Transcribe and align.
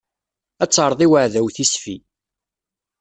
Ad 0.63 0.71
terreḍ 0.71 0.99
i 1.05 1.07
uɛdaw 1.11 1.47
tisfi. 1.55 1.97